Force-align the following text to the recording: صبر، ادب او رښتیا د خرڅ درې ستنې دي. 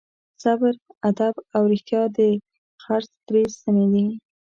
صبر، 0.43 0.73
ادب 1.09 1.33
او 1.55 1.61
رښتیا 1.71 2.01
د 2.17 2.19
خرڅ 2.83 3.11
درې 3.27 3.43
ستنې 3.55 3.85
دي. 3.93 4.05